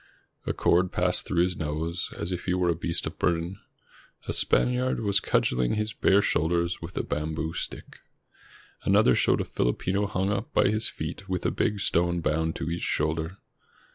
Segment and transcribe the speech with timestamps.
[0.47, 3.59] A cord passed through his nose, as if he were a beast of burden.
[4.27, 7.99] A Spaniard was cudgeling his bare shoulders with a bamboo stick.
[8.81, 12.71] Another showed a Filipino hung up by his feet with a big stone bound to
[12.71, 13.37] each shoulder.